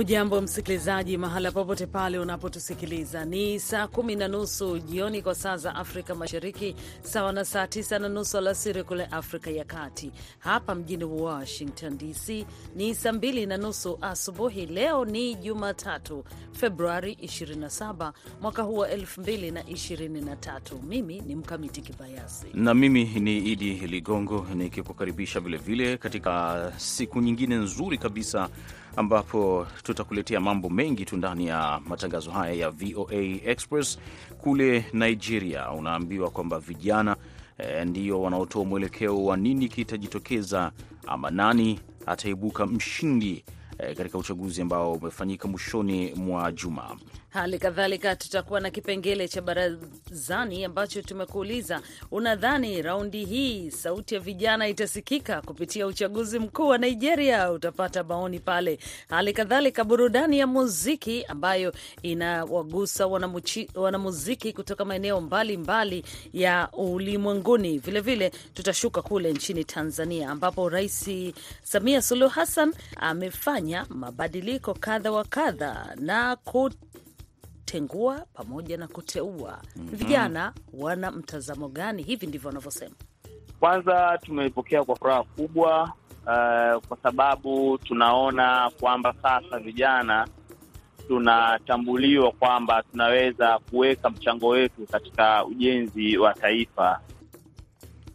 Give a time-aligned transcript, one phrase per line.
[0.00, 3.24] Hujambo msikilizaji, mahala popote pale unapotusikiliza.
[3.24, 7.98] Ni saa kumi na nusu jioni kwa saa za Afrika Mashariki, sawa na saa tisa
[7.98, 10.12] na nusu alasiri kule Afrika ya Kati.
[10.38, 12.46] Hapa mjini Washington DC
[12.76, 14.66] ni saa mbili na nusu asubuhi.
[14.66, 20.82] Leo ni Jumatatu, Februari 27 mwaka huu wa 2023.
[20.88, 27.98] Mimi ni Mkamiti Kibayasi na mimi ni Idi Ligongo nikikukaribisha vilevile katika siku nyingine nzuri
[27.98, 28.48] kabisa
[28.96, 33.98] ambapo tutakuletea mambo mengi tu ndani ya matangazo haya ya VOA Express.
[34.38, 37.16] Kule Nigeria unaambiwa kwamba vijana
[37.58, 40.72] e, ndio wanaotoa mwelekeo wa nini kitajitokeza
[41.06, 43.44] ama nani ataibuka mshindi
[43.78, 46.96] e, katika uchaguzi ambao umefanyika mwishoni mwa juma.
[47.30, 51.80] Hali kadhalika tutakuwa na kipengele cha barazani ambacho tumekuuliza,
[52.10, 57.52] unadhani raundi hii sauti ya vijana itasikika kupitia uchaguzi mkuu wa Nigeria?
[57.52, 58.78] Utapata maoni pale.
[59.08, 61.72] Hali kadhalika burudani ya muziki ambayo
[62.02, 63.06] inawagusa
[63.74, 67.78] wanamuziki kutoka maeneo mbalimbali ya ulimwenguni.
[67.78, 71.10] Vilevile tutashuka kule nchini Tanzania ambapo Rais
[71.62, 76.36] Samia Suluhu Hassan amefanya mabadiliko kadha wa kadha na
[77.70, 79.62] tengua pamoja na kuteua.
[79.76, 79.96] mm -hmm.
[79.96, 82.02] Vijana wana mtazamo gani?
[82.02, 82.94] Hivi ndivyo wanavyosema.
[83.60, 90.28] Kwanza tumeipokea kwa furaha kubwa, uh, kwa sababu tunaona kwamba sasa vijana
[91.08, 97.00] tunatambuliwa kwamba tunaweza kuweka mchango wetu katika ujenzi wa taifa.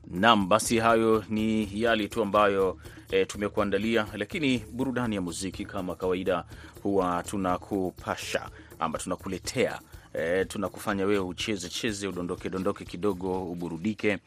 [0.08, 2.78] Naam, basi hayo ni yale tu ambayo
[3.12, 6.44] e, tumekuandalia, lakini burudani ya muziki kama kawaida
[6.84, 9.80] huwa tunakupasha ama tunakuletea
[10.14, 14.18] e, tunakufanya wewe ucheze cheze, udondoke dondoke kidogo, uburudike.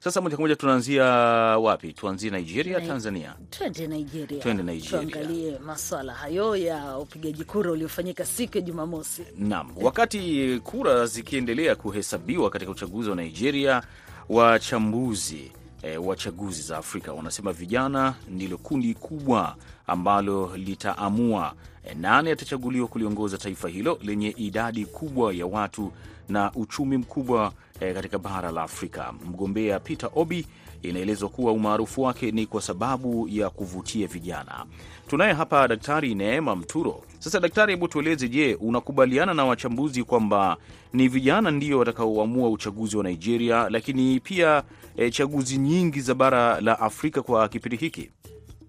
[0.00, 1.04] Sasa moja kwa moja tunaanzia
[1.58, 1.92] wapi?
[1.92, 3.34] Tuanzie Nigeria, Tanzania?
[3.50, 4.90] Twende Nigeria, Twende Nigeria.
[5.10, 9.22] tuangalie maswala hayo ya upigaji kura uliofanyika siku ya Jumamosi.
[9.38, 13.82] Naam, wakati kura zikiendelea kuhesabiwa katika uchaguzi wa Nigeria,
[14.28, 15.52] wachambuzi
[15.84, 19.56] e, wa chaguzi za Afrika wanasema vijana ndilo kundi kubwa
[19.86, 25.92] ambalo litaamua e, nani atachaguliwa kuliongoza taifa hilo lenye idadi kubwa ya watu
[26.28, 29.12] na uchumi mkubwa e, katika bara la Afrika.
[29.26, 30.46] Mgombea Peter Obi
[30.88, 34.64] inaelezwa kuwa umaarufu wake ni kwa sababu ya kuvutia vijana.
[35.08, 37.02] Tunaye hapa Daktari Neema Mturo.
[37.18, 40.56] Sasa daktari, hebu tueleze, je, unakubaliana na wachambuzi kwamba
[40.92, 44.62] ni vijana ndio watakaoamua uchaguzi wa Nigeria, lakini pia
[44.96, 48.10] e, chaguzi nyingi za bara la Afrika kwa kipindi hiki?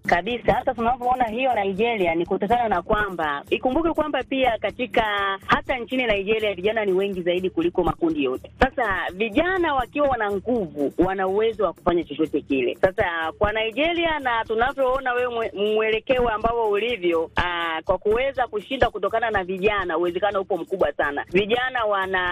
[0.06, 0.52] Kabisa.
[0.54, 5.02] Hata tunavyoona hiyo Nigeria ni kutokana na kwamba ikumbuke kwamba pia katika
[5.46, 8.50] hata nchini Nigeria vijana ni wengi zaidi kuliko makundi yote.
[8.60, 12.74] Sasa vijana wakiwa wana nguvu, wana uwezo wa kufanya chochote kile.
[12.80, 19.44] Sasa kwa Nigeria na tunavyoona wewe mwelekeo ambao ulivyo, aa, kwa kuweza kushinda kutokana na
[19.44, 21.24] vijana, uwezekano upo mkubwa sana.
[21.32, 22.22] Vijana wana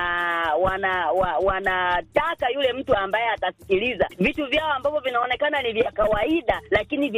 [0.61, 7.09] wana wa, wanataka yule mtu ambaye atasikiliza vitu vyao ambavyo vinaonekana ni vya kawaida, lakini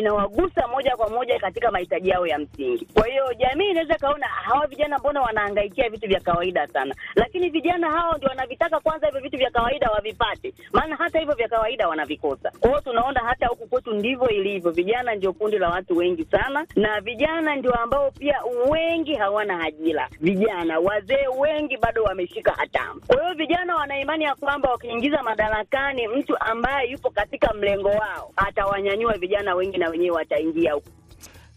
[0.46, 2.86] vinawagusa moja kwa moja katika mahitaji yao ya msingi.
[2.94, 7.90] Kwa hiyo jamii inaweza kaona hawa vijana mbona wanahangaikia vitu vya kawaida sana, lakini vijana
[7.90, 12.50] hao ndio wanavitaka kwanza hivyo vitu vya kawaida wavipate, maana hata hivyo vya kawaida wanavikosa.
[12.60, 14.70] Kwa hiyo tunaona hata huku kwetu ndivyo ilivyo.
[14.70, 18.40] Vijana ndio kundi la watu wengi sana, na vijana ndio ambao pia
[18.70, 20.08] wengi hawana ajira.
[20.20, 23.00] Vijana wazee wengi bado wameshika hatamu.
[23.06, 28.32] Kwa hiyo vijana wana imani ya kwamba wakiingiza madarakani mtu ambaye yupo katika mlengo wao
[28.36, 30.88] atawanyanyua vijana wengi na wenyewe wataingia huko.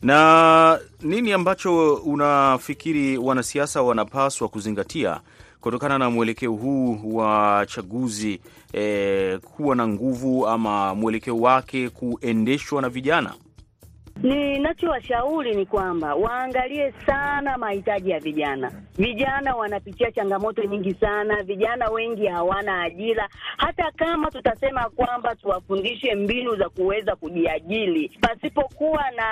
[0.02, 5.20] Na nini ambacho unafikiri wanasiasa wanapaswa kuzingatia
[5.62, 8.40] kutokana na mwelekeo huu wa chaguzi
[8.74, 13.34] eh, kuwa na nguvu ama mwelekeo wake kuendeshwa na vijana?
[14.24, 18.72] Ninachowashauri ni kwamba waangalie sana mahitaji ya vijana.
[18.98, 23.30] Vijana wanapitia changamoto nyingi sana, vijana wengi hawana ajira.
[23.58, 29.28] Hata kama tutasema kwamba tuwafundishe mbinu za kuweza kujiajiri, pasipokuwa na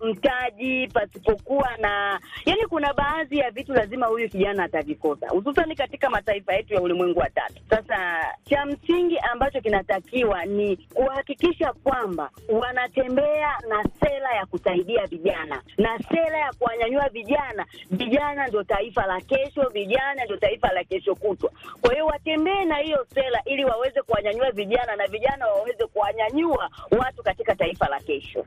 [0.00, 6.54] mtaji, pasipokuwa na yani, kuna baadhi ya vitu lazima huyu kijana atavikosa, hususani katika mataifa
[6.54, 7.62] yetu ya ulimwengu wa tatu.
[7.70, 15.98] Sasa cha msingi ambacho kinatakiwa ni kuhakikisha kwamba wanatembea na sera ya kusaidia vijana na
[15.98, 17.66] sera ya kuwanyanyua vijana.
[17.90, 21.50] Vijana ndio taifa la kesho, vijana ndio taifa la kesho kutwa.
[21.80, 27.22] Kwa hiyo watembee na hiyo sera ili waweze kuwanyanyua vijana na vijana waweze kuwanyanyua watu
[27.22, 28.44] katika taifa la kesho.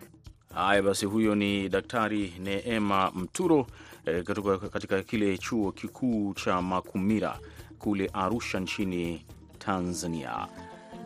[0.55, 3.67] Haya basi, huyo ni Daktari Neema Mturo
[4.05, 7.39] eh, katika, katika kile chuo kikuu cha Makumira
[7.79, 9.25] kule Arusha nchini
[9.59, 10.47] Tanzania.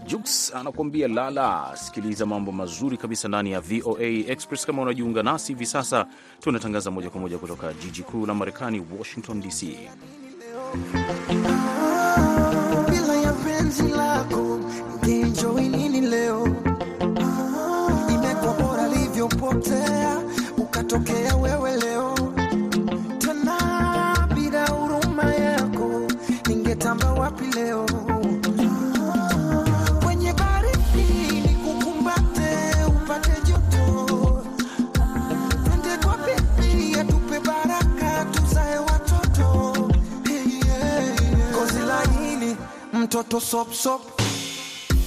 [0.08, 1.72] Jux anakuambia lala.
[1.78, 4.66] Sikiliza mambo mazuri kabisa ndani ya VOA Express.
[4.66, 6.06] Kama unajiunga nasi hivi sasa,
[6.40, 9.78] tunatangaza moja kwa moja kutoka jiji kuu la Marekani, Washington DC.
[11.86, 12.20] Ah,
[20.58, 21.99] ukatokea wewe leo
[43.00, 44.02] mtoto sop sop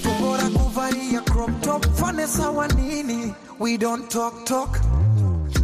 [0.03, 4.79] tubora kuvalia crop top fane sawa nini we don't talk talk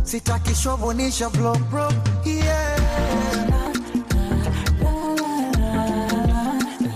[0.03, 1.89] sitaki shovonisha blow bro
[2.25, 2.79] yeah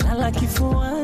[0.08, 1.03] lala kifuani,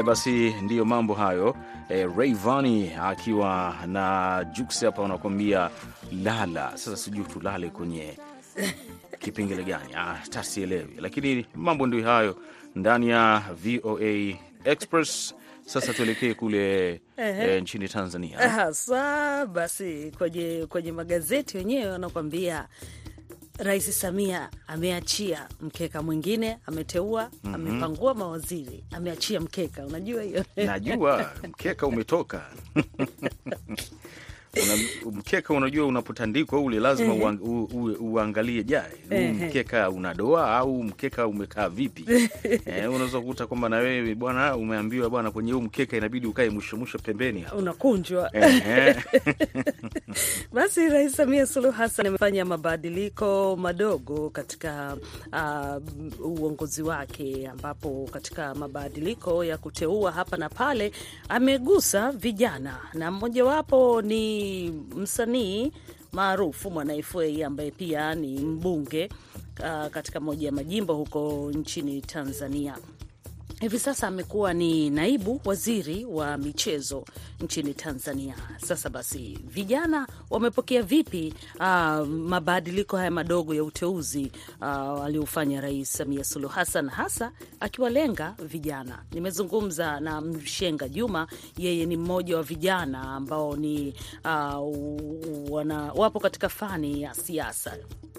[0.00, 1.56] Haya basi, ndiyo mambo hayo.
[1.88, 5.70] E, Rayvanny akiwa na Jux hapa wanakuambia
[6.22, 6.70] lala.
[6.70, 8.18] Sasa sijui tulale kwenye
[9.22, 9.94] kipengele gani?
[9.96, 12.36] Ah, tasielewi, lakini mambo ndio hayo
[12.74, 15.34] ndani ya VOA Express.
[15.66, 18.38] Sasa tuelekee kule e, nchini Tanzania.
[18.38, 22.68] Hasa basi kwenye, kwenye magazeti wenyewe wanakuambia
[23.62, 29.86] Rais Samia ameachia mkeka mwingine, ameteua amepangua mawaziri, ameachia mkeka.
[29.86, 30.44] Unajua hiyo?
[30.56, 32.42] Najua mkeka umetoka
[34.56, 38.86] Una, mkeka unajua unapotandikwa ule lazima uang, u, u, uangalie huu
[39.34, 42.04] mkeka una doa au mkeka umekaa vipi?
[42.66, 46.76] Eh, unaweza kukuta kwamba na wewe bwana umeambiwa bwana kwenye huu mkeka inabidi ukae mwisho
[46.76, 48.30] mwisho pembeni unakunjwa.
[50.52, 54.96] Basi Rais Samia Suluhu Hassan amefanya mabadiliko madogo katika
[55.32, 60.92] uh, uongozi wake, ambapo katika mabadiliko ya kuteua hapa na pale
[61.28, 64.39] amegusa vijana, na mmojawapo ni
[64.96, 65.72] msanii
[66.12, 69.08] maarufu Mwanaifei ambaye pia ni mbunge
[69.60, 72.78] uh, katika moja ya majimbo huko nchini Tanzania.
[73.60, 77.04] Hivi sasa amekuwa ni naibu waziri wa michezo
[77.40, 78.34] nchini Tanzania.
[78.66, 86.24] Sasa basi, vijana wamepokea vipi uh, mabadiliko haya madogo ya uteuzi uh, aliofanya Rais Samia
[86.24, 89.04] Suluhu Hassan, hasa akiwalenga vijana?
[89.12, 91.26] Nimezungumza na Mshenga Juma,
[91.58, 97.76] yeye ni mmoja wa vijana ambao ni uh, wana, wapo katika fani ya siasa,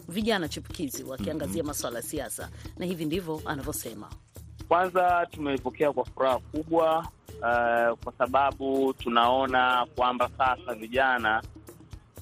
[0.10, 4.10] vijana chipukizi wakiangazia masuala ya siasa, na hivi ndivyo anavyosema.
[4.72, 11.42] Kwanza tumeipokea kwa furaha kubwa uh, kwa sababu tunaona kwamba sasa vijana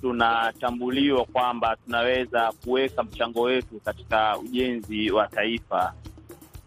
[0.01, 5.93] tunatambuliwa kwamba tunaweza kuweka mchango wetu katika ujenzi wa taifa,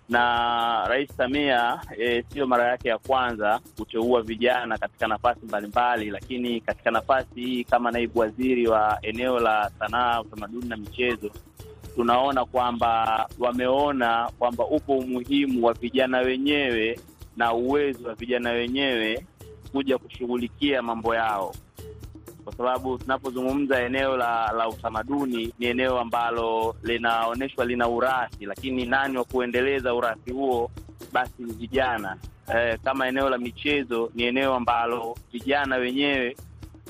[0.09, 6.61] na Rais Samia e, siyo mara yake ya kwanza kuteua vijana katika nafasi mbalimbali, lakini
[6.61, 11.31] katika nafasi hii kama naibu waziri wa eneo la sanaa, utamaduni na michezo
[11.95, 17.01] tunaona kwamba wameona kwamba upo umuhimu wa vijana wenyewe
[17.37, 19.27] na uwezo wa vijana wenyewe
[19.73, 21.55] kuja kushughulikia mambo yao,
[22.45, 29.19] kwa sababu tunapozungumza eneo la, la utamaduni ni eneo ambalo linaonyeshwa lina urathi, lakini nani
[29.19, 30.71] wa kuendeleza urathi huo?
[31.13, 32.17] Basi ni vijana.
[32.55, 36.37] Eh, kama eneo la michezo ni eneo ambalo vijana wenyewe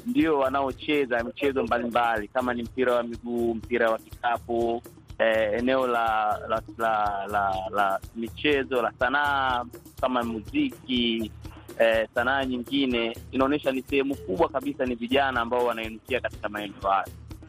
[0.06, 4.82] ndio wanaocheza michezo mbalimbali kama ni mpira wa miguu, mpira wa kikapu,
[5.18, 9.64] eh, eneo la la, la, la la michezo la sanaa
[10.00, 11.30] kama muziki,
[11.78, 17.06] eh, sanaa nyingine, inaonyesha ni sehemu kubwa kabisa ni vijana ambao wanainukia katika maeneo hayo.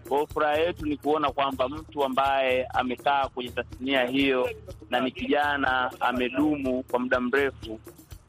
[0.07, 4.49] Kwa hiyo furaha yetu ni kuona kwamba mtu ambaye amekaa kwenye tasnia hiyo
[4.89, 7.79] na ni kijana amedumu kwa muda mrefu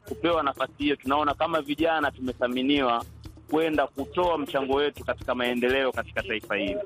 [0.09, 3.05] kupewa nafasi hiyo, tunaona kama vijana tumethaminiwa
[3.51, 6.77] kwenda kutoa mchango wetu katika maendeleo katika taifa hili.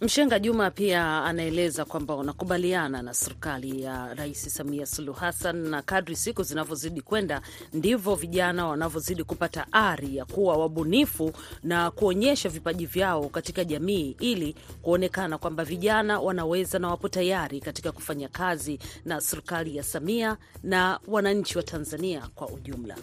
[0.00, 6.16] Mshenga Juma pia anaeleza kwamba wanakubaliana na serikali ya Rais Samia Suluhu Hassan, na kadri
[6.16, 7.40] siku zinavyozidi kwenda
[7.72, 14.56] ndivyo vijana wanavyozidi kupata ari ya kuwa wabunifu na kuonyesha vipaji vyao katika jamii, ili
[14.82, 21.00] kuonekana kwamba vijana wanaweza na wapo tayari katika kufanya kazi na serikali ya Samia na
[21.06, 22.96] wananchi wa Tanzania kwa ujumla.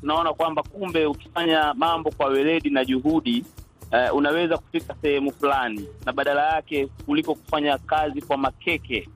[0.00, 3.44] Tunaona kwamba kumbe ukifanya mambo kwa weledi na juhudi
[3.92, 9.08] uh, unaweza kufika sehemu fulani na badala yake kuliko kufanya kazi kwa makeke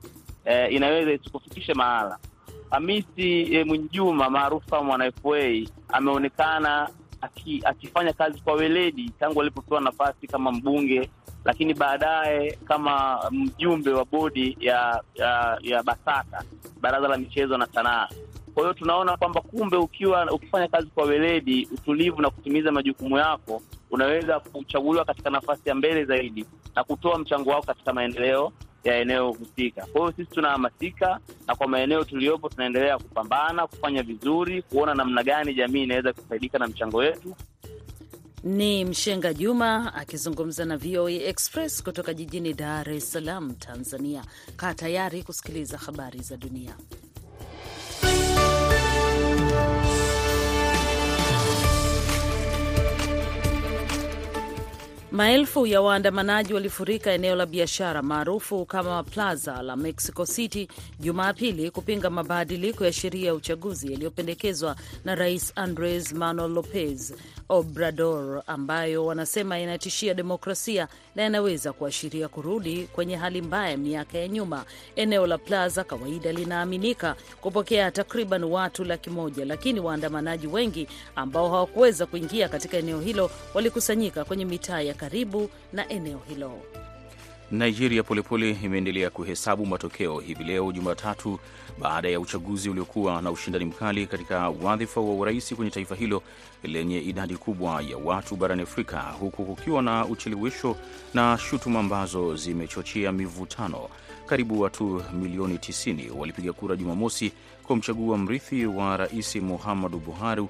[0.45, 2.17] uh, inaweza isikufikishe mahala.
[2.69, 6.89] Hamisi eh, Mwinjuma maarufu kama Mwana FA ameonekana
[7.21, 11.09] aki, akifanya kazi kwa weledi tangu alipopewa nafasi kama mbunge,
[11.45, 16.43] lakini baadaye kama mjumbe wa bodi ya ya, ya BASATA,
[16.81, 18.07] baraza la michezo na sanaa.
[18.55, 23.61] Kwa hiyo tunaona kwamba kumbe ukiwa ukifanya kazi kwa weledi, utulivu na kutimiza majukumu yako,
[23.91, 26.45] unaweza kuchaguliwa katika nafasi ya mbele zaidi
[26.75, 28.51] na kutoa mchango wako katika maendeleo
[28.83, 29.85] ya eneo husika.
[29.85, 35.53] Kwa hiyo sisi tunahamasika na kwa maeneo tuliyopo tunaendelea kupambana, kufanya vizuri, kuona namna gani
[35.53, 37.35] jamii inaweza kufaidika na mchango wetu.
[38.43, 44.23] Ni Mshenga Juma akizungumza na VOA Express kutoka jijini Dar es Salaam, Tanzania.
[44.55, 46.75] Kaa tayari kusikiliza habari za dunia.
[55.11, 60.67] Maelfu ya waandamanaji walifurika eneo la biashara maarufu kama Plaza la Mexico City
[60.99, 67.13] Jumapili kupinga mabadiliko ya sheria ya uchaguzi yaliyopendekezwa na Rais Andres Manuel Lopez
[67.49, 74.65] Obrador, ambayo wanasema yanatishia demokrasia na yanaweza kuashiria kurudi kwenye hali mbaya miaka ya nyuma.
[74.95, 82.05] Eneo la Plaza kawaida linaaminika kupokea takriban watu laki moja, lakini waandamanaji wengi ambao hawakuweza
[82.05, 86.51] kuingia katika eneo hilo walikusanyika kwenye mitaa ya karibu na eneo hilo.
[87.51, 91.39] Nigeria polepole imeendelea kuhesabu matokeo hivi leo Jumatatu
[91.79, 96.23] baada ya uchaguzi uliokuwa na ushindani mkali katika wadhifa wa urais kwenye taifa hilo
[96.63, 100.75] lenye idadi kubwa ya watu barani Afrika, huku kukiwa na uchelewesho
[101.13, 103.89] na shutuma ambazo zimechochea mivutano.
[104.25, 107.31] Karibu watu milioni 90 walipiga kura Jumamosi
[107.63, 110.47] kumchagua mrithi wa rais Muhammadu Buhari,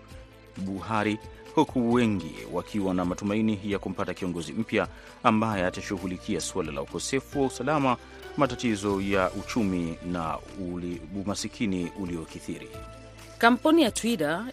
[0.57, 1.19] Buhari
[1.55, 4.87] huku wengi wakiwa na matumaini ya kumpata kiongozi mpya
[5.23, 7.97] ambaye atashughulikia suala la ukosefu wa usalama,
[8.37, 10.37] matatizo ya uchumi na
[11.25, 12.67] umasikini uliokithiri.
[13.37, 14.45] Kampuni ya Twitter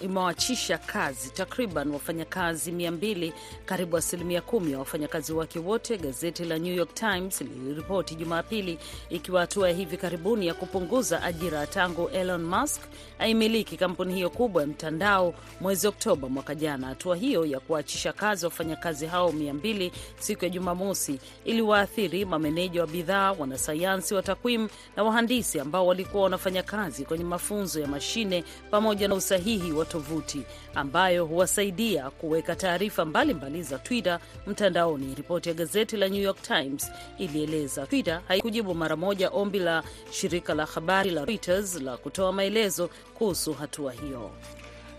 [0.00, 3.32] imewachisha kazi takriban wafanyakazi mia mbili,
[3.66, 8.78] karibu asilimia kumi ya wafanyakazi wake wote, gazeti la New York Times liliripoti Jumapili,
[9.10, 12.80] ikiwa hatua ya hivi karibuni ya kupunguza ajira tangu Elon Musk
[13.18, 16.86] aimiliki kampuni hiyo kubwa ya mtandao mwezi Oktoba mwaka jana.
[16.86, 22.86] Hatua hiyo ya kuachisha kazi wafanyakazi hao mia mbili siku ya Jumamosi iliwaathiri mameneja wa
[22.86, 29.08] bidhaa, wanasayansi wa takwimu na wahandisi ambao walikuwa wanafanya kazi kwenye mafunzo ya mashine pamoja
[29.08, 30.42] na usahihi wa tovuti
[30.74, 35.14] ambayo huwasaidia kuweka taarifa mbalimbali za Twitter mtandaoni.
[35.14, 40.54] Ripoti ya gazeti la New York Times ilieleza Twitter haikujibu mara moja ombi la shirika
[40.54, 44.30] la habari la Reuters la kutoa maelezo kuhusu hatua hiyo.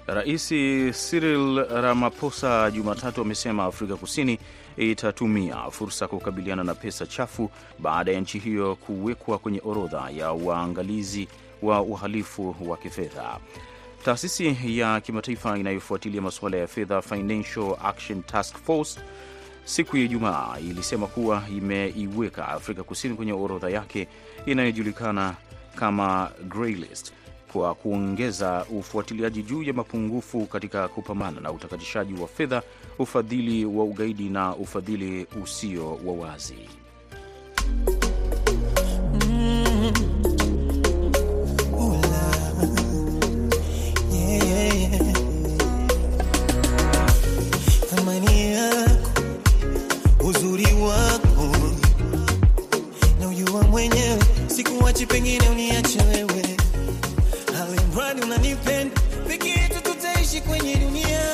[0.07, 0.48] Rais
[1.09, 4.39] Cyril Ramaphosa Jumatatu amesema Afrika Kusini
[4.77, 11.27] itatumia fursa kukabiliana na pesa chafu baada ya nchi hiyo kuwekwa kwenye orodha ya waangalizi
[11.62, 13.39] wa uhalifu wa kifedha.
[14.06, 19.00] Taasisi ya kimataifa inayofuatilia masuala ya fedha Financial Action Task Force
[19.65, 24.08] siku ya Ijumaa ilisema kuwa imeiweka Afrika Kusini kwenye orodha yake
[24.46, 25.36] inayojulikana
[25.75, 27.13] kama grey list
[27.53, 32.63] kwa kuongeza ufuatiliaji juu ya mapungufu katika kupambana na utakatishaji wa fedha,
[33.00, 36.70] ufadhili wa ugaidi na ufadhili usio wa wazi.
[55.19, 56.57] Pengine uniache wewe,
[57.61, 61.31] alimradi unanipenda, peke yetu tutaishi kwenye dunia.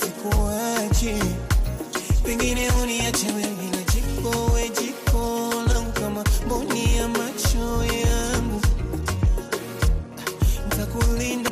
[0.00, 1.14] sikuachi,
[2.24, 3.68] pengine uniache wewe,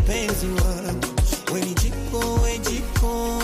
[0.06, 1.06] penzi wangu,
[1.54, 3.35] we ni jiko we jiko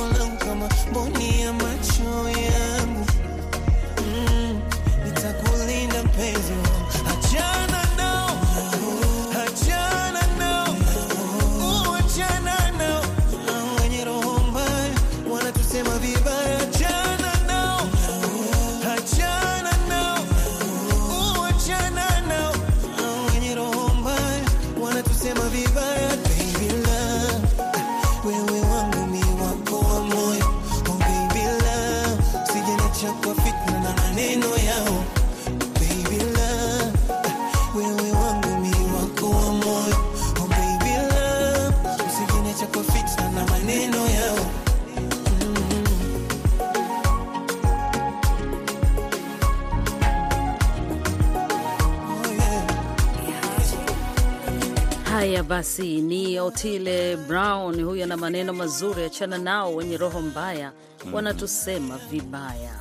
[55.12, 60.73] Haya basi, ni Otile Brown huyu ana maneno mazuri, achana nao wenye roho mbaya,
[61.12, 62.75] wanatusema vibaya.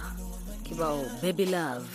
[0.64, 1.86] Kibao baby love.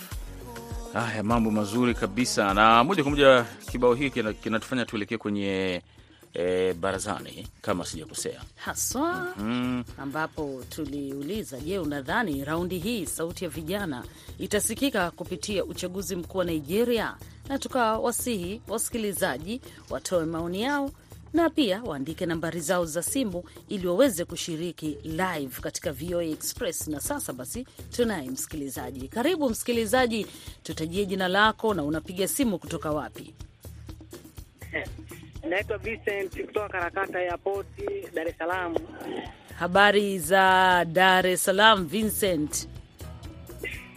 [0.93, 5.81] Haya, mambo mazuri kabisa, na moja kwa moja kibao hiki kina- kinatufanya tuelekee kwenye
[6.33, 8.41] e, barazani kama sijakosea.
[8.55, 14.03] haswa Mm, ambapo tuliuliza, je, unadhani raundi hii sauti ya vijana
[14.39, 17.15] itasikika kupitia uchaguzi mkuu wa Nigeria?
[17.49, 20.91] Na tukawasihi wasikilizaji watoe maoni yao
[21.33, 26.87] na pia waandike nambari zao za simu ili waweze kushiriki live katika VOA Express.
[26.87, 29.07] Na sasa basi, tunaye msikilizaji.
[29.07, 30.27] Karibu msikilizaji,
[30.63, 33.33] tutajie jina lako na unapiga simu kutoka wapi?
[35.49, 37.67] Naitwa Vincent kutoka Karakata Airport,
[38.13, 38.75] Dar es Salaam.
[39.59, 42.67] Habari za Dar es Salaam, Vincent?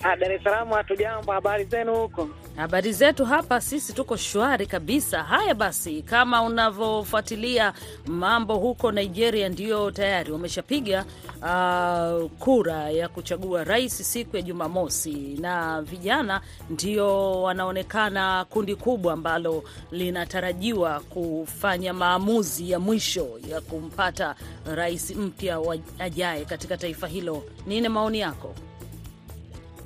[0.03, 1.33] Ah, Dar es Salaam hatujambo.
[1.33, 2.29] Habari zenu huko?
[2.57, 5.23] Habari zetu hapa, sisi tuko shwari kabisa.
[5.23, 7.73] Haya basi, kama unavyofuatilia
[8.07, 11.05] mambo huko Nigeria, ndio tayari wameshapiga
[11.43, 16.41] uh, kura ya kuchagua rais siku ya Jumamosi, na vijana
[16.71, 24.35] ndio wanaonekana kundi kubwa ambalo linatarajiwa kufanya maamuzi ya mwisho ya kumpata
[24.75, 25.61] rais mpya
[25.99, 27.43] ajaye katika taifa hilo.
[27.67, 28.55] Nini maoni yako?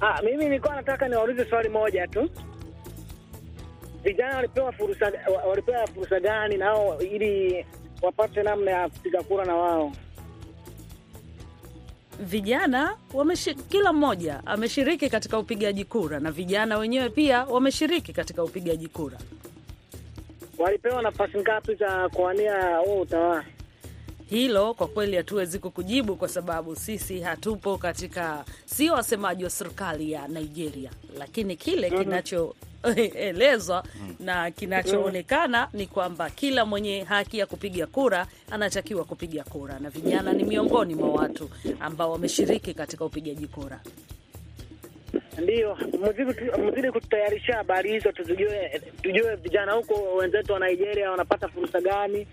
[0.01, 2.31] Ah, mimi nilikuwa nataka niwaulize swali moja tu.
[4.05, 5.13] Vijana walipewa fursa
[5.49, 7.67] walipewa fursa gani nao ili
[8.03, 9.93] wapate namna ya kupiga kura na wao?
[12.21, 18.89] vijana wameshi, kila mmoja ameshiriki katika upigaji kura na vijana wenyewe pia wameshiriki katika upigaji
[18.89, 19.19] kura.
[20.59, 23.45] Walipewa nafasi ngapi za kuwania huo utawala?
[24.31, 30.29] Hilo kwa kweli hatuwezi kukujibu kwa sababu sisi hatupo katika, sio wasemaji wa serikali ya
[30.29, 33.85] Nigeria, lakini kile kinachoelezwa
[34.21, 40.33] na kinachoonekana ni kwamba kila mwenye haki ya kupiga kura anatakiwa kupiga kura, na vijana
[40.33, 43.81] ni miongoni mwa watu ambao wameshiriki katika upigaji kura.
[45.43, 51.49] Ndiyo, mzidi tu- mzidi kututayarisha habari hizo, tujue tujue vijana huko wenzetu wa Nigeria wanapata
[51.49, 52.27] fursa gani,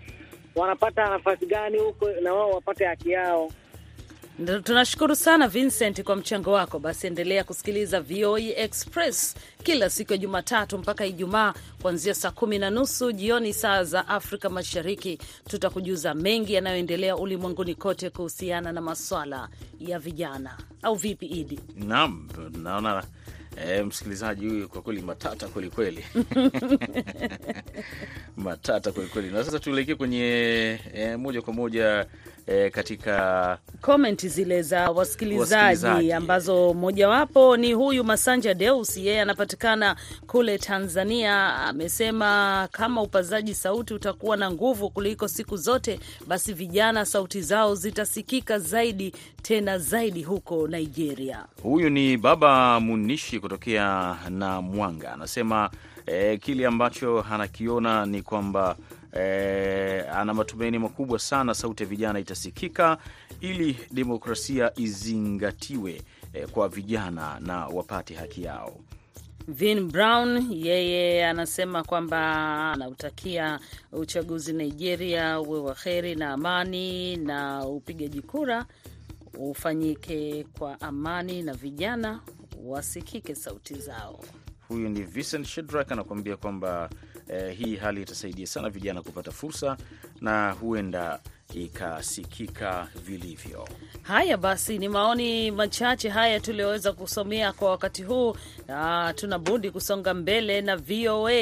[0.54, 3.50] wanapata nafasi gani huko, na wao wapate haki yao.
[4.64, 6.78] Tunashukuru sana Vincent kwa mchango wako.
[6.78, 12.70] Basi endelea kusikiliza VOA Express kila siku ya Jumatatu mpaka Ijumaa kuanzia saa kumi na
[12.70, 15.18] nusu jioni saa za Afrika Mashariki.
[15.48, 19.48] Tutakujuza mengi yanayoendelea ulimwenguni kote kuhusiana na maswala
[19.80, 21.60] ya vijana, au vipi Idi?
[21.76, 22.28] naam,
[22.62, 23.04] naona
[23.56, 26.04] e, msikilizaji huyu kwa kweli matata kweli kweli
[28.36, 29.30] matata kweli kweli.
[29.30, 30.22] Na sasa tuelekee kwenye
[30.94, 32.06] e, moja kwa moja
[32.46, 36.12] e, katika komenti zile za wasikilizaji, Wasikilizaji.
[36.12, 41.54] ambazo mojawapo ni huyu Masanja Deus, yeye anapatikana kule Tanzania.
[41.56, 48.58] Amesema kama upazaji sauti utakuwa na nguvu kuliko siku zote, basi vijana sauti zao zitasikika
[48.58, 51.44] zaidi tena zaidi huko Nigeria.
[51.62, 55.70] Huyu ni Baba Munishi kutokea na Mwanga, anasema
[56.06, 58.76] eh, kile ambacho anakiona ni kwamba
[59.12, 62.98] eh, ana matumaini makubwa sana sauti ya vijana itasikika
[63.40, 66.02] ili demokrasia izingatiwe
[66.32, 68.76] eh, kwa vijana na wapate haki yao.
[69.48, 72.18] Vin Brown yeye anasema kwamba
[72.72, 73.60] anautakia
[73.92, 78.64] uchaguzi Nigeria uwe wa heri na amani na upigaji kura
[79.38, 82.20] ufanyike kwa amani na vijana
[82.64, 84.24] wasikike sauti zao.
[84.68, 86.90] Huyu ni Vincent Shedrak anakuambia kwamba
[87.28, 89.76] eh, hii hali itasaidia sana vijana kupata fursa
[90.20, 91.20] na huenda
[91.54, 93.68] ikasikika vilivyo.
[94.02, 98.36] Haya basi, ni maoni machache haya tuliyoweza kusomea kwa wakati huu.
[98.68, 101.32] na tuna budi kusonga mbele na VOA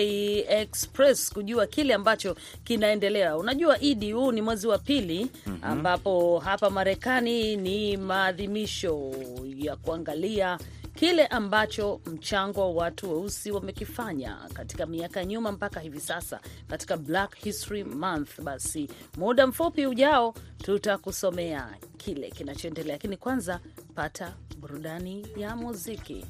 [0.49, 3.37] Express kujua kile ambacho kinaendelea.
[3.37, 5.31] Unajua Idi, huu ni mwezi wa pili
[5.63, 9.13] ambapo hapa Marekani ni maadhimisho
[9.57, 10.59] ya kuangalia
[10.95, 17.37] kile ambacho mchango wa watu weusi wamekifanya katika miaka nyuma mpaka hivi sasa katika Black
[17.37, 18.41] History Month.
[18.41, 23.61] Basi muda mfupi ujao tutakusomea kile kinachoendelea, lakini kwanza
[23.95, 26.27] pata burudani ya muziki.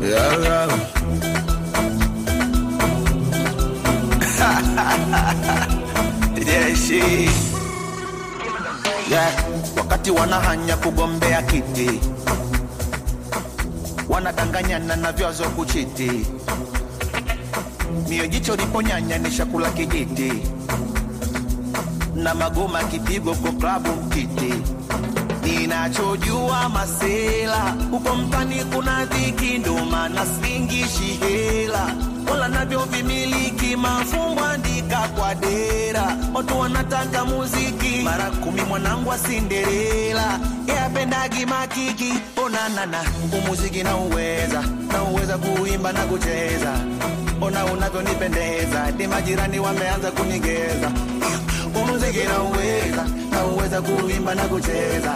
[0.00, 0.68] Yeah, yeah.
[7.48, 7.57] yeah.
[9.10, 9.32] Yeah.
[9.76, 12.00] Wakati wanahanya kugombea kiti,
[14.08, 16.26] wanadanganyana na vyazo kuchiti,
[18.08, 20.32] mio jicho liponyanya ni shakula kijiti,
[22.14, 24.54] na magoma kipigo kwa klabu mtiti
[25.42, 31.94] ninachojua masela huko mtani kuna dhiki, ndo maana singishi hela
[32.30, 40.40] wala navyo vimiliki mafumbo andika kwa dera, watu wanataka muziki mara kumi, mwanangu wa Cinderella
[40.66, 42.12] yapendagi makiki
[42.44, 43.04] onanana,
[43.38, 44.62] umuziki na uweza
[44.92, 46.72] na uweza kuimba na kucheza,
[47.40, 50.90] ona unavyonipendeza, ni majirani wameanza kunigeza.
[51.82, 55.14] Umuziki na uweza na uweza kuimba na kucheza,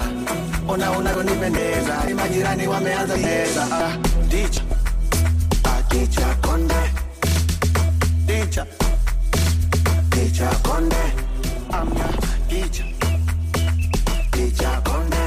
[0.68, 3.66] ona unavyonipendeza, ni majirani wameanza kunigeza.
[3.72, 3.96] Ah,
[4.30, 4.62] teacher,
[5.64, 6.34] ah,
[8.52, 8.66] teacher,
[10.10, 11.02] teacher Konde,
[11.70, 12.12] I'm your
[12.50, 12.84] teacher,
[14.32, 15.24] teacher Konde,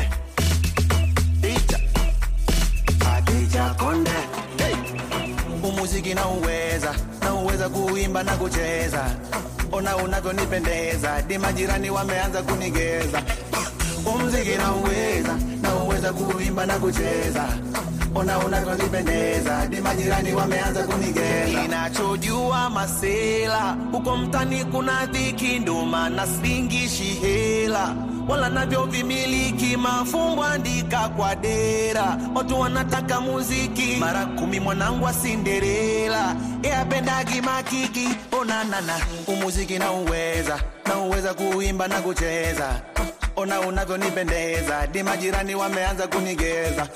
[1.42, 1.82] teacher,
[3.02, 4.18] ah, teacher Konde.
[4.62, 4.76] Hey.
[5.64, 9.06] Umuziki na uweza kuimba na kucheza,
[9.72, 13.22] ona unavyonipendeza, di majirani wameanza kunigeza.
[14.06, 17.48] Umuziki na uweza na uweza kuimba na kucheza
[18.16, 21.62] ona unavyonipendeza, di majirani wameanza kunigeza.
[21.62, 27.96] Ninachojua masela huko mtani kuna dhiki, ndo maana singishi hela.
[28.28, 36.36] Wala navyo vimiliki mafumbo andika kwa dera, watu wanataka muziki mara kumi, mwanangu wa Cinderella
[36.64, 38.10] yapendagi makiki
[38.42, 42.82] onanana, umuziki na uweza na uweza kuimba na kucheza,
[43.36, 46.88] ona unavyonipendeza, di majirani wameanza kunigeza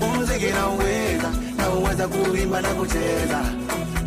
[0.00, 3.40] umziki na uweza na uweza kuimba na kucheza,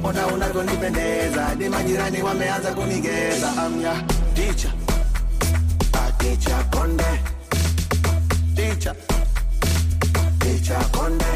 [0.04, 3.50] ona unavyonipendeza, di majirani wameanza kunigeza.
[3.58, 3.94] Amya.
[4.36, 4.72] Teacher,
[5.94, 7.12] a teacher Konde,
[8.56, 8.96] teacher,
[10.40, 11.34] teacher Konde,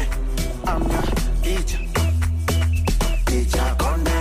[0.66, 1.02] amya.
[1.42, 1.80] Teacher,
[3.26, 4.13] teacher Konde,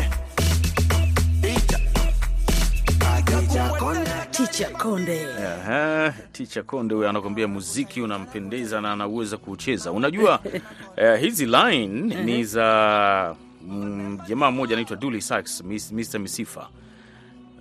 [4.53, 5.25] Ticha Konde.
[5.37, 9.91] Aha, Ticha Konde huyo anakwambia muziki unampendeza na anaweza kucheza.
[9.91, 11.87] Unajua uh, hizi line
[12.23, 13.35] ni za
[13.67, 16.19] mm, jamaa mmoja anaitwa Dully Sykes, Mr.
[16.19, 16.69] Misifa.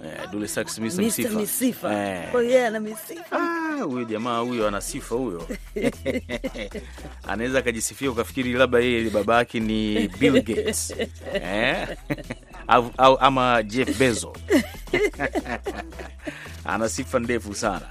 [0.05, 1.03] Eh, Dully Sykes, Mr.
[1.03, 1.39] Misifa.
[1.39, 1.95] Misifa.
[1.95, 2.35] Eh.
[2.35, 3.37] Oh, yeah, misifa.
[3.41, 5.49] Ah, huyo jamaa huyo ana sifa huyo.
[7.29, 10.95] Anaweza akajisifia ukafikiri labda yeye baba yake ni Bill Gates.
[11.35, 11.89] Eh?
[12.69, 14.39] Au, au ama Jeff Bezos.
[16.65, 17.87] ana sifa ndefu sana.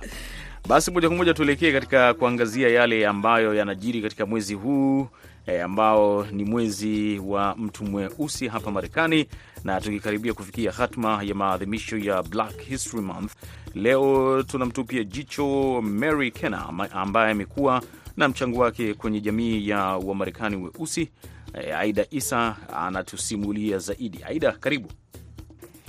[0.68, 5.08] Basi moja kwa moja tuelekee katika kuangazia yale ambayo yanajiri katika mwezi huu
[5.48, 9.28] e, ambao ni mwezi wa mtu mweusi hapa Marekani,
[9.64, 13.32] na tukikaribia kufikia hatma ya maadhimisho ya Black History Month.
[13.76, 17.82] Leo tunamtupia jicho Mary Kenna ambaye amekuwa
[18.18, 21.10] na mchango wake kwenye jamii ya Wamarekani weusi.
[21.54, 24.20] E, Aida Isa anatusimulia zaidi.
[24.24, 24.90] Aida, karibu.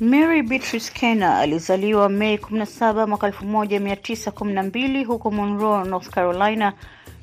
[0.00, 6.72] Mary Beatrice Kenner alizaliwa Mei 17 mwaka 1912 huko Monroe, North Carolina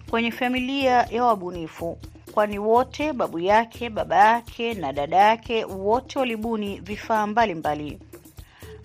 [0.09, 1.97] kwenye familia ya wabunifu,
[2.31, 7.99] kwani wote babu yake, baba yake na dada yake wote walibuni vifaa mbalimbali.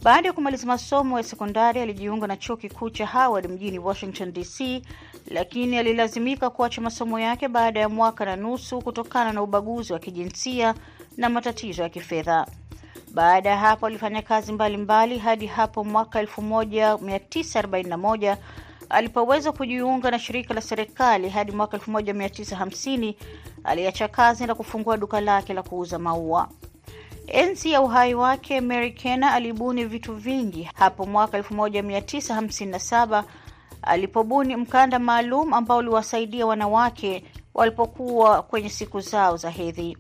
[0.05, 4.83] Baada ya kumaliza masomo ya sekondari alijiunga na chuo kikuu cha Howard mjini Washington DC,
[5.31, 10.75] lakini alilazimika kuacha masomo yake baada ya mwaka na nusu kutokana na ubaguzi wa kijinsia
[11.17, 12.47] na matatizo ya kifedha.
[13.15, 18.37] Baada ya hapo alifanya kazi mbalimbali mbali, hadi hapo mwaka 1941
[18.89, 23.15] alipoweza kujiunga na shirika la serikali hadi mwaka 1950
[23.65, 26.49] aliacha kazi na kufungua duka lake la kuuza maua.
[27.27, 30.71] Enzi ya uhai wake Mary Kena alibuni vitu vingi.
[30.75, 33.25] Hapo mwaka 1957
[33.83, 39.99] alipobuni mkanda maalum ambao uliwasaidia wanawake walipokuwa kwenye siku zao za hedhi.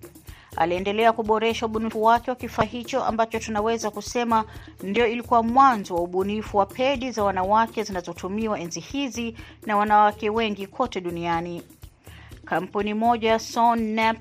[0.57, 4.45] Aliendelea kuboresha ubunifu wake wa kifaa hicho ambacho tunaweza kusema
[4.83, 10.67] ndio ilikuwa mwanzo wa ubunifu wa pedi za wanawake zinazotumiwa enzi hizi na wanawake wengi
[10.67, 11.63] kote duniani.
[12.45, 14.17] Kampuni moja ya Nap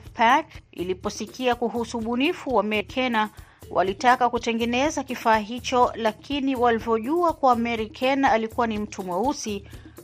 [0.72, 3.30] iliposikia kuhusu ubunifu wa Mary Kena
[3.72, 9.64] walitaka kutengeneza kifaa hicho, lakini walivyojua kuwa Mary Kena alikuwa ni mtu mweusi,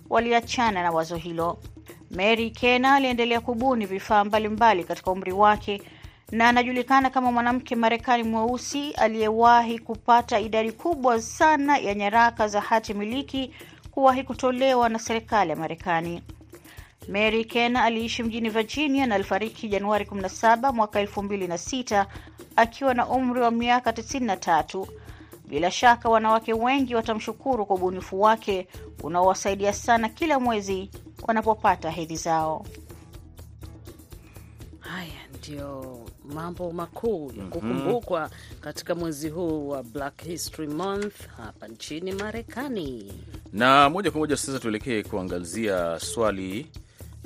[0.09, 1.59] waliachana na wazo hilo.
[2.11, 5.81] Mary Kena aliendelea kubuni vifaa mbalimbali katika umri wake
[6.31, 12.93] na anajulikana kama mwanamke Marekani mweusi aliyewahi kupata idadi kubwa sana ya nyaraka za hati
[12.93, 13.53] miliki
[13.91, 16.21] kuwahi kutolewa na serikali ya Marekani.
[17.07, 22.05] Mary Ken aliishi mjini Virginia na alifariki Januari 17 mwaka 2006
[22.55, 24.87] akiwa na umri wa miaka 93.
[25.47, 28.67] Bila shaka wanawake wengi watamshukuru kwa ubunifu wake
[29.03, 30.89] unaowasaidia sana kila mwezi
[31.27, 32.65] wanapopata hedhi zao.
[34.79, 35.99] Haya ndio
[36.33, 38.29] mambo makuu ya kukumbukwa
[38.61, 43.13] katika mwezi huu wa Black History Month hapa nchini Marekani.
[43.53, 46.67] Na moja kwa moja sasa tuelekee kuangazia swali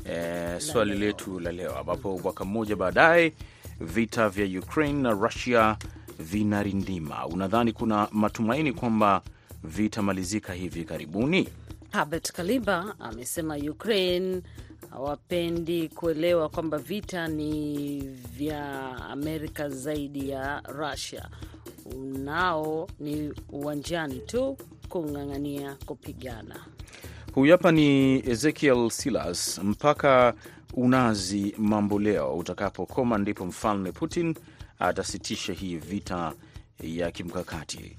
[0.05, 3.33] eh, swali letu la leo, ambapo mwaka mmoja baadaye
[3.79, 5.77] vita vya Ukraine na Russia
[6.19, 7.27] vinarindima.
[7.27, 9.21] Unadhani kuna matumaini kwamba
[9.63, 11.49] vitamalizika hivi karibuni?
[11.91, 14.41] Herbert Kaliba amesema Ukraine
[14.89, 17.99] hawapendi kuelewa kwamba vita ni
[18.37, 21.29] vya Amerika zaidi ya Russia,
[22.23, 24.57] nao ni uwanjani tu
[24.89, 26.55] kung'ang'ania kupigana.
[27.35, 29.59] Huyu hapa ni Ezekiel Silas.
[29.63, 30.33] Mpaka
[30.73, 34.35] unazi mambo leo utakapokoma, ndipo mfalme Putin
[34.79, 36.33] atasitisha hii vita
[36.83, 37.97] ya kimkakati.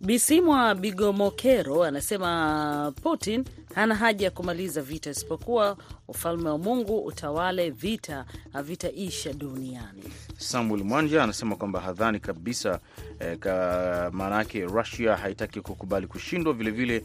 [0.00, 3.44] Bisimwa Bigomokero anasema Putin
[3.74, 5.76] hana haja ya kumaliza vita, isipokuwa
[6.08, 10.02] ufalme wa Mungu utawale, vita havitaisha duniani.
[10.38, 12.80] Samuel Mwanja anasema kwamba hadhani kabisa
[13.20, 17.04] eh, ka maanake Russia haitaki kukubali kushindwa, vilevile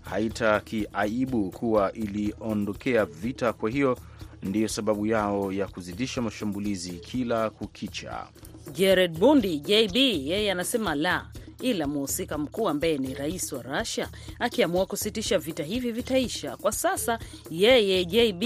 [0.00, 3.98] haitaki aibu kuwa iliondokea vita, kwa hiyo
[4.42, 8.26] ndiyo sababu yao ya kuzidisha mashambulizi kila kukicha.
[8.72, 11.26] Jared Bundi JB yeye anasema la,
[11.62, 16.56] ila mhusika mkuu ambaye ni rais wa Russia akiamua kusitisha vita hivi vitaisha.
[16.56, 17.18] Kwa sasa
[17.50, 18.42] yeye JB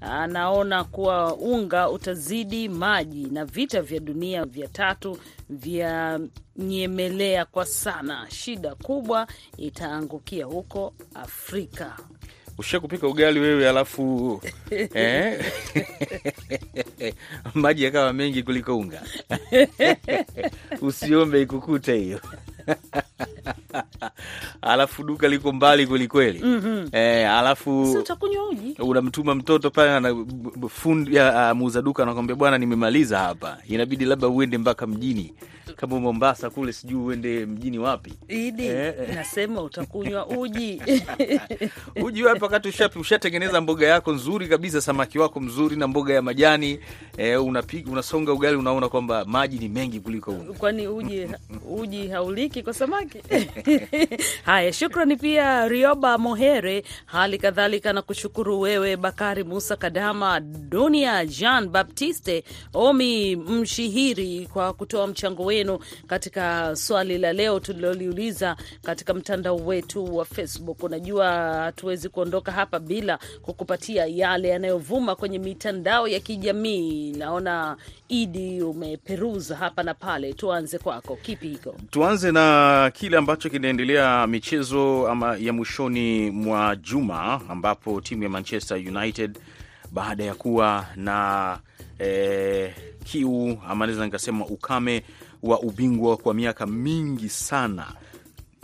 [0.00, 5.18] anaona kuwa unga utazidi maji na vita vya dunia vya tatu
[5.50, 6.20] vya
[6.56, 8.26] nyemelea kwa sana.
[8.30, 11.96] Shida kubwa itaangukia huko Afrika.
[12.60, 14.40] Usha kupika ugali wewe, alafu
[14.94, 15.44] eh,
[17.54, 19.02] maji yakawa mengi kuliko unga.
[20.82, 22.20] Usiombe ikukute hiyo.
[24.62, 26.42] Alafu duka liko mbali kwelikweli.
[26.92, 28.76] Eh, alafu utakunywa uji?
[28.78, 30.14] unamtuma mtoto pale
[30.68, 31.18] fundi
[31.54, 35.34] muuza duka anakwambia, bwana, nimemaliza hapa, inabidi labda uende mpaka mjini
[35.76, 38.12] kama Mombasa kule, sijui uende mjini wapi.
[38.28, 39.14] Idi, Eh, eh.
[39.14, 40.82] nasema utakunywa uji
[42.04, 46.22] uji wapi wakati ushapi ushatengeneza mboga yako nzuri kabisa, samaki wako mzuri na mboga ya
[46.22, 46.78] majani
[47.16, 50.52] eh, unapiga unasonga ugali, unaona kwamba maji ni mengi kuliko unga.
[50.52, 51.26] kwani uji
[51.80, 53.18] uji hauliki kwa samaki?
[54.44, 61.68] Haya, shukrani pia Rioba Mohere, hali kadhalika na kushukuru wewe Bakari Musa Kadama, Dunia Jean
[61.68, 65.59] Baptiste, Omi Mshihiri kwa kutoa mchango wenu
[66.06, 70.82] katika swali la leo tuliloliuliza katika mtandao wetu wa Facebook.
[70.82, 77.12] Unajua hatuwezi kuondoka hapa bila kukupatia yale yanayovuma kwenye mitandao ya kijamii.
[77.12, 77.76] Naona
[78.08, 81.74] Idi umeperuza hapa na pale, tuanze kwako, kipi hiko?
[81.90, 88.76] Tuanze na kile ambacho kinaendelea michezo ama ya mwishoni mwa juma, ambapo timu ya Manchester
[88.76, 89.38] United
[89.92, 91.58] baada ya kuwa na
[91.98, 95.02] eh, kiu ama naweza nikasema ukame
[95.42, 97.92] wa ubingwa kwa miaka mingi sana,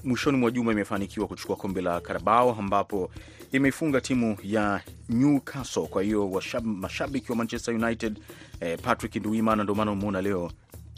[0.05, 3.11] mwishoni mwa juma imefanikiwa kuchukua kombe la Karabao ambapo
[3.53, 5.87] imeifunga timu ya Newcastle.
[5.87, 8.19] Kwa hiyo mashabiki wa Manchester United
[8.61, 10.51] eh, Patrick Nduimana, ndio maana umeona leo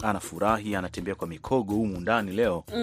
[0.03, 2.64] anafurahi, anatembea kwa mikogo humu ndani leo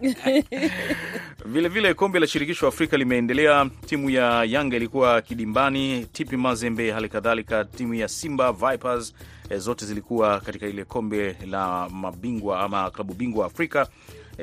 [1.50, 3.70] Vilevile vile kombe la shirikisho Afrika limeendelea.
[3.86, 9.14] Timu ya Yanga ilikuwa kidimbani, TP Mazembe hali kadhalika timu ya Simba Vipers
[9.50, 13.88] e, zote zilikuwa katika ile kombe la mabingwa ama klabu bingwa Afrika.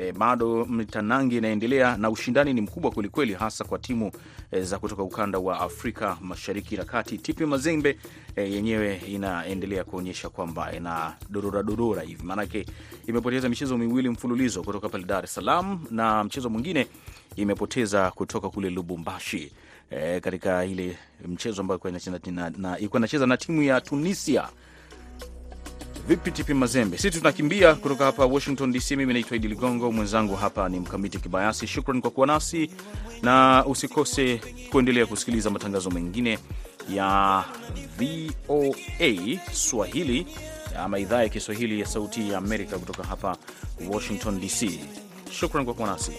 [0.00, 4.12] E, bado mtanangi inaendelea na ushindani ni mkubwa kwelikweli, hasa kwa timu
[4.50, 7.18] e, za kutoka ukanda wa Afrika mashariki na kati.
[7.18, 7.98] TP Mazembe
[8.36, 12.66] e, yenyewe inaendelea kuonyesha kwamba ina dorora dorora hivi, maanake
[13.06, 16.86] imepoteza michezo miwili mfululizo kutoka pale Dar es Salaam na mchezo mwingine
[17.36, 19.52] imepoteza kutoka kule Lubumbashi
[19.90, 24.48] e, katika ile mchezo ambayo ilikuwa inacheza na, na, na timu ya Tunisia.
[26.08, 26.98] Vipi Tipi Mazembe?
[26.98, 28.90] Sisi tunakimbia kutoka hapa Washington DC.
[28.96, 31.66] Mimi naitwa Idi Ligongo, mwenzangu hapa ni Mkamiti Kibayasi.
[31.66, 32.70] Shukran kwa kuwa nasi
[33.22, 34.40] na usikose
[34.70, 36.38] kuendelea kusikiliza matangazo mengine
[36.90, 37.44] ya
[37.98, 40.26] VOA Swahili
[40.78, 43.36] ama idhaa ya Kiswahili ya Sauti ya Amerika kutoka hapa
[43.90, 44.80] Washington DC.
[45.30, 46.12] Shukran kwa kuwa nasi.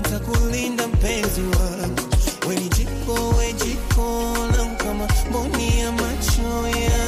[0.00, 2.17] ntakulinda mpenzi wangu,
[2.48, 7.07] weni jiko we jiko langu kama mboni ya macho yangu,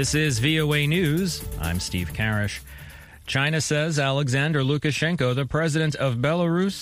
[0.00, 1.44] This is VOA News.
[1.60, 2.60] I'm Steve Karish.
[3.26, 6.72] China says Alexander Lukashenko, the president of Belarus,